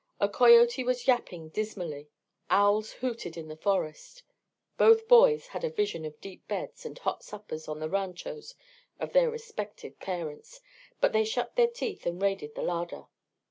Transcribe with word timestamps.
A 0.19 0.27
coyote 0.27 0.83
was 0.83 1.05
yapping 1.07 1.49
dismally, 1.49 2.09
owls 2.49 2.91
hooted 2.91 3.37
in 3.37 3.49
the 3.49 3.55
forest. 3.55 4.23
Both 4.75 5.07
boys 5.07 5.49
had 5.49 5.63
a 5.63 5.69
vision 5.69 6.05
of 6.05 6.19
deep 6.19 6.47
beds 6.47 6.87
and 6.87 6.97
hot 6.97 7.23
suppers 7.23 7.67
on 7.67 7.79
the 7.79 7.87
ranchos 7.87 8.55
of 8.99 9.13
their 9.13 9.29
respective 9.29 9.99
parents, 9.99 10.59
but 10.99 11.13
they 11.13 11.23
shut 11.23 11.55
their 11.55 11.67
teeth 11.67 12.07
and 12.07 12.19
raided 12.19 12.55
the 12.55 12.63
larder. 12.63 13.09